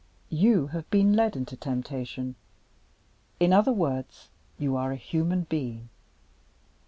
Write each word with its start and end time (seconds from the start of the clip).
You 0.31 0.65
have 0.73 0.89
been 0.89 1.13
led 1.13 1.35
into 1.35 1.55
temptation. 1.55 2.33
In 3.39 3.53
other 3.53 3.71
words, 3.71 4.29
you 4.57 4.75
are 4.75 4.91
a 4.91 4.95
human 4.95 5.43
being. 5.43 5.89